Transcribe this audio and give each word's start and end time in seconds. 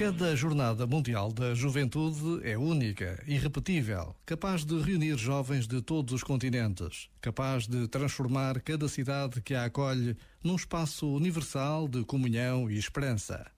Cada 0.00 0.34
Jornada 0.34 0.86
Mundial 0.86 1.30
da 1.30 1.54
Juventude 1.54 2.40
é 2.42 2.56
única, 2.56 3.22
irrepetível, 3.26 4.16
capaz 4.24 4.64
de 4.64 4.80
reunir 4.80 5.18
jovens 5.18 5.66
de 5.66 5.82
todos 5.82 6.14
os 6.14 6.22
continentes, 6.22 7.10
capaz 7.20 7.66
de 7.66 7.86
transformar 7.86 8.62
cada 8.62 8.88
cidade 8.88 9.42
que 9.42 9.54
a 9.54 9.66
acolhe 9.66 10.16
num 10.42 10.56
espaço 10.56 11.06
universal 11.06 11.86
de 11.86 12.02
comunhão 12.02 12.70
e 12.70 12.78
esperança. 12.78 13.50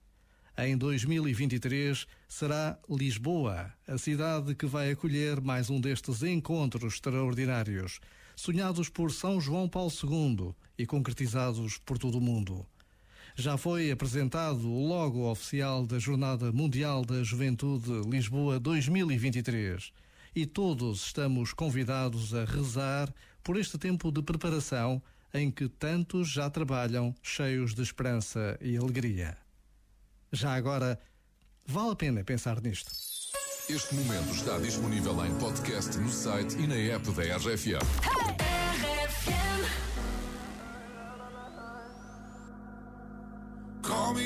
Em 0.57 0.75
2023 0.75 2.05
será 2.27 2.77
Lisboa, 2.89 3.71
a 3.87 3.97
cidade 3.97 4.53
que 4.53 4.65
vai 4.65 4.91
acolher 4.91 5.39
mais 5.39 5.69
um 5.69 5.79
destes 5.79 6.23
encontros 6.23 6.95
extraordinários, 6.95 8.01
sonhados 8.35 8.89
por 8.89 9.13
São 9.13 9.39
João 9.39 9.69
Paulo 9.69 9.89
II 9.89 10.53
e 10.77 10.85
concretizados 10.85 11.77
por 11.77 11.97
todo 11.97 12.17
o 12.17 12.21
mundo 12.21 12.67
já 13.35 13.57
foi 13.57 13.91
apresentado 13.91 14.67
o 14.67 14.87
logo 14.87 15.29
oficial 15.29 15.85
da 15.85 15.99
Jornada 15.99 16.51
Mundial 16.51 17.03
da 17.03 17.23
Juventude 17.23 17.91
Lisboa 18.07 18.59
2023 18.59 19.91
e 20.35 20.45
todos 20.45 21.05
estamos 21.05 21.53
convidados 21.53 22.33
a 22.33 22.45
rezar 22.45 23.13
por 23.43 23.57
este 23.57 23.77
tempo 23.77 24.11
de 24.11 24.21
preparação 24.21 25.01
em 25.33 25.49
que 25.49 25.67
tantos 25.67 26.29
já 26.29 26.49
trabalham 26.49 27.13
cheios 27.21 27.73
de 27.73 27.81
esperança 27.81 28.57
e 28.61 28.77
alegria. 28.77 29.37
Já 30.31 30.53
agora, 30.53 30.99
vale 31.65 31.91
a 31.91 31.95
pena 31.95 32.23
pensar 32.23 32.61
nisto. 32.61 32.91
Este 33.69 33.95
momento 33.95 34.31
está 34.33 34.59
disponível 34.59 35.25
em 35.25 35.33
podcast 35.39 35.97
no 35.97 36.09
site 36.09 36.55
e 36.57 36.67
na 36.67 36.75
app 36.75 37.11
da 37.11 37.37
RFM. 37.37 38.43
Hey! 39.25 39.53
Call 39.73 39.92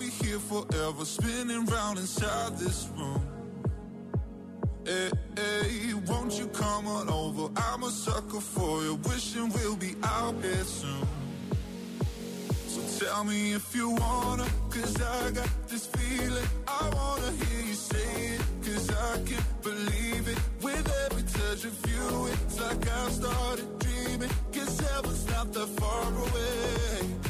be 0.00 0.08
here 0.24 0.38
forever, 0.38 1.04
spinning 1.04 1.66
round 1.66 1.98
inside 1.98 2.56
this 2.56 2.88
room. 2.96 3.22
Hey, 4.86 5.10
hey, 5.36 5.94
won't 6.06 6.32
you 6.38 6.46
come 6.46 6.86
on 6.86 7.10
over? 7.10 7.52
I'm 7.54 7.82
a 7.82 7.90
sucker 7.90 8.40
for 8.40 8.82
you, 8.82 8.94
wishing 9.04 9.50
we'll 9.50 9.76
be 9.76 9.94
out 10.02 10.34
here 10.42 10.64
soon. 10.64 11.06
So 12.66 13.04
tell 13.04 13.24
me 13.24 13.52
if 13.52 13.76
you 13.76 13.90
wanna, 13.90 14.46
cause 14.70 14.96
I 15.02 15.32
got 15.32 15.50
this 15.68 15.86
feeling. 15.86 16.48
I 16.66 16.88
wanna 16.94 17.30
hear 17.32 17.66
you 17.66 17.74
say 17.74 18.36
it, 18.36 18.42
cause 18.64 18.88
I 18.90 19.18
can't 19.28 19.62
believe 19.62 20.28
it. 20.28 20.38
With 20.62 20.86
every 21.04 21.24
touch 21.24 21.64
of 21.66 21.76
you, 21.90 22.26
it's 22.32 22.58
like 22.58 22.88
I've 22.88 23.12
started 23.12 23.78
dreaming. 23.80 24.30
Cause 24.50 24.80
heaven's 24.80 25.26
not 25.28 25.52
that 25.52 25.68
far 25.78 26.08
away. 26.26 27.29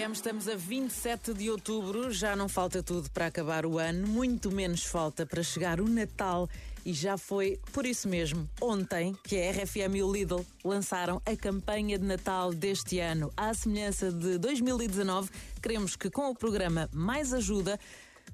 RFM, 0.00 0.12
estamos 0.12 0.48
a 0.48 0.56
27 0.56 1.34
de 1.34 1.50
outubro, 1.50 2.10
já 2.10 2.34
não 2.34 2.48
falta 2.48 2.82
tudo 2.82 3.10
para 3.10 3.26
acabar 3.26 3.66
o 3.66 3.78
ano, 3.78 4.06
muito 4.06 4.50
menos 4.50 4.84
falta 4.84 5.26
para 5.26 5.42
chegar 5.42 5.78
o 5.78 5.86
Natal 5.86 6.48
e 6.86 6.92
já 6.94 7.18
foi 7.18 7.60
por 7.70 7.84
isso 7.84 8.08
mesmo, 8.08 8.48
ontem, 8.62 9.14
que 9.24 9.36
a 9.36 9.50
RFM 9.50 9.96
e 9.96 10.02
o 10.02 10.10
Lidl 10.10 10.46
lançaram 10.64 11.20
a 11.26 11.36
campanha 11.36 11.98
de 11.98 12.04
Natal 12.06 12.54
deste 12.54 12.98
ano. 12.98 13.30
À 13.36 13.52
semelhança 13.52 14.10
de 14.10 14.38
2019, 14.38 15.28
queremos 15.62 15.96
que 15.96 16.08
com 16.08 16.30
o 16.30 16.34
programa 16.34 16.88
Mais 16.94 17.34
Ajuda 17.34 17.78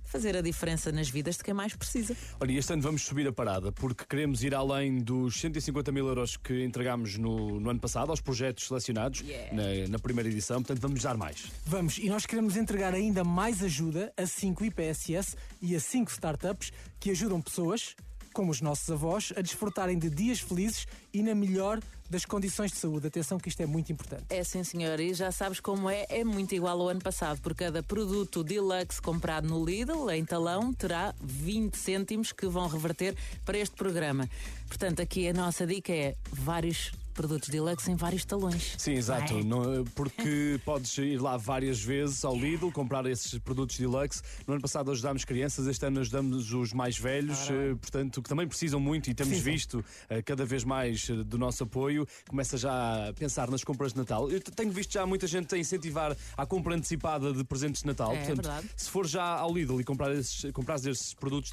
fazer 0.06 0.36
a 0.36 0.40
diferença 0.40 0.90
nas 0.92 1.08
vidas 1.08 1.36
de 1.36 1.44
quem 1.44 1.52
mais 1.52 1.74
precisa. 1.74 2.16
Olha, 2.40 2.52
este 2.52 2.72
ano 2.72 2.82
vamos 2.82 3.02
subir 3.02 3.26
a 3.26 3.32
parada 3.32 3.72
porque 3.72 4.04
queremos 4.08 4.42
ir 4.42 4.54
além 4.54 4.98
dos 4.98 5.38
150 5.40 5.92
mil 5.92 6.06
euros 6.06 6.36
que 6.36 6.64
entregámos 6.64 7.18
no, 7.18 7.60
no 7.60 7.70
ano 7.70 7.80
passado 7.80 8.10
aos 8.10 8.20
projetos 8.20 8.66
selecionados 8.66 9.20
yeah. 9.20 9.54
na, 9.54 9.88
na, 9.88 9.98
primeira 9.98 10.28
edição, 10.28 10.62
portanto 10.62 10.80
vamos 10.80 11.02
dar 11.02 11.16
mais. 11.16 11.50
Vamos, 11.64 11.98
e 11.98 12.08
nós 12.08 12.24
queremos 12.26 12.56
entregar 12.56 12.94
ainda 12.94 13.24
mais 13.24 13.62
ajuda 13.62 14.12
a 14.16 14.26
5 14.26 14.64
IPSS 14.64 15.36
e 15.60 15.74
a 15.74 15.80
5 15.80 16.10
startups 16.10 16.72
que 16.98 17.10
ajudam 17.10 17.40
pessoas 17.40 17.94
como 18.36 18.50
os 18.50 18.60
nossos 18.60 18.90
avós, 18.90 19.32
a 19.34 19.40
desfrutarem 19.40 19.98
de 19.98 20.10
dias 20.10 20.40
felizes 20.40 20.86
e 21.10 21.22
na 21.22 21.34
melhor 21.34 21.80
das 22.10 22.26
condições 22.26 22.70
de 22.70 22.76
saúde. 22.76 23.06
Atenção 23.06 23.38
que 23.38 23.48
isto 23.48 23.62
é 23.62 23.66
muito 23.66 23.90
importante. 23.90 24.24
É 24.28 24.44
sim, 24.44 24.62
senhor. 24.62 25.00
E 25.00 25.14
já 25.14 25.32
sabes 25.32 25.58
como 25.58 25.88
é, 25.88 26.04
é 26.10 26.22
muito 26.22 26.54
igual 26.54 26.78
ao 26.78 26.90
ano 26.90 27.00
passado. 27.00 27.40
Por 27.40 27.54
cada 27.54 27.82
produto 27.82 28.44
deluxe 28.44 29.00
comprado 29.00 29.48
no 29.48 29.64
Lidl, 29.64 30.10
em 30.10 30.22
talão, 30.22 30.70
terá 30.70 31.14
20 31.18 31.78
cêntimos 31.78 32.30
que 32.30 32.46
vão 32.46 32.68
reverter 32.68 33.16
para 33.42 33.56
este 33.56 33.74
programa. 33.74 34.28
Portanto, 34.68 35.00
aqui 35.00 35.26
a 35.28 35.32
nossa 35.32 35.66
dica 35.66 35.90
é 35.90 36.14
vários 36.30 36.92
produtos 37.16 37.48
deluxe 37.48 37.90
em 37.90 37.96
vários 37.96 38.24
talões. 38.24 38.74
Sim, 38.76 38.92
exato. 38.92 39.38
É? 39.38 39.42
Não, 39.42 39.84
porque 39.94 40.60
podes 40.64 40.96
ir 40.98 41.20
lá 41.20 41.36
várias 41.36 41.80
vezes 41.80 42.24
ao 42.24 42.36
Lidl 42.36 42.70
comprar 42.70 43.06
esses 43.06 43.38
produtos 43.38 43.78
deluxe. 43.78 44.22
No 44.46 44.52
ano 44.54 44.62
passado 44.62 44.90
ajudámos 44.90 45.24
crianças, 45.24 45.66
este 45.66 45.84
ano 45.86 46.00
ajudamos 46.00 46.52
os 46.52 46.72
mais 46.72 46.98
velhos, 46.98 47.38
ah, 47.50 47.76
portanto, 47.80 48.22
que 48.22 48.28
também 48.28 48.46
precisam 48.46 48.78
muito 48.78 49.10
e 49.10 49.14
temos 49.14 49.38
sim, 49.38 49.42
visto 49.42 49.84
sim. 50.08 50.22
cada 50.22 50.44
vez 50.44 50.62
mais 50.62 51.08
eh, 51.08 51.24
do 51.24 51.38
nosso 51.38 51.64
apoio. 51.64 52.06
Começa 52.28 52.58
já 52.58 53.08
a 53.08 53.12
pensar 53.14 53.50
nas 53.50 53.64
compras 53.64 53.92
de 53.92 53.98
Natal. 53.98 54.30
Eu 54.30 54.40
tenho 54.40 54.70
visto 54.70 54.92
já 54.92 55.06
muita 55.06 55.26
gente 55.26 55.54
a 55.54 55.58
incentivar 55.58 56.14
a 56.36 56.46
compra 56.46 56.74
antecipada 56.74 57.32
de 57.32 57.42
presentes 57.44 57.80
de 57.80 57.88
Natal. 57.88 58.12
É, 58.12 58.18
portanto, 58.18 58.44
verdade. 58.44 58.70
se 58.76 58.90
for 58.90 59.06
já 59.06 59.24
ao 59.24 59.52
Lidl 59.54 59.80
e 59.80 59.84
comprar 59.84 60.12
esses, 60.14 60.50
comprar 60.52 60.76
esses 60.76 61.14
produtos 61.14 61.50